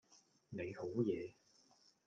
[0.49, 1.35] 你好嘢